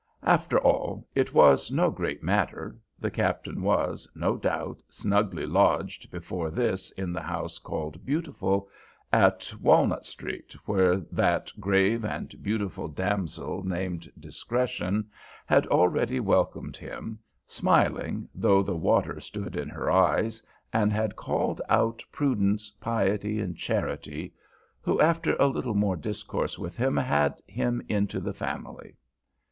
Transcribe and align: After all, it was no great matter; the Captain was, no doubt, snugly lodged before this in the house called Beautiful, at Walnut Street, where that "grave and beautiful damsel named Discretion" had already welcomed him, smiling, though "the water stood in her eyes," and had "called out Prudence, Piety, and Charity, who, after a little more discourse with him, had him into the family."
After 0.25 0.57
all, 0.59 1.05
it 1.13 1.31
was 1.31 1.69
no 1.69 1.91
great 1.91 2.23
matter; 2.23 2.75
the 2.99 3.11
Captain 3.11 3.61
was, 3.61 4.09
no 4.15 4.35
doubt, 4.35 4.81
snugly 4.89 5.45
lodged 5.45 6.09
before 6.09 6.49
this 6.49 6.89
in 6.93 7.13
the 7.13 7.21
house 7.21 7.59
called 7.59 8.03
Beautiful, 8.03 8.67
at 9.13 9.53
Walnut 9.61 10.07
Street, 10.07 10.55
where 10.65 10.95
that 11.11 11.51
"grave 11.59 12.03
and 12.03 12.33
beautiful 12.41 12.87
damsel 12.87 13.63
named 13.63 14.11
Discretion" 14.19 15.07
had 15.45 15.67
already 15.67 16.19
welcomed 16.19 16.77
him, 16.77 17.19
smiling, 17.45 18.27
though 18.33 18.63
"the 18.63 18.75
water 18.75 19.19
stood 19.19 19.55
in 19.55 19.69
her 19.69 19.91
eyes," 19.91 20.41
and 20.73 20.91
had 20.91 21.15
"called 21.15 21.61
out 21.69 22.03
Prudence, 22.11 22.71
Piety, 22.71 23.39
and 23.39 23.55
Charity, 23.55 24.33
who, 24.81 24.99
after 24.99 25.35
a 25.35 25.45
little 25.45 25.75
more 25.75 25.95
discourse 25.95 26.57
with 26.57 26.75
him, 26.75 26.97
had 26.97 27.39
him 27.45 27.83
into 27.87 28.19
the 28.19 28.33
family." 28.33 28.95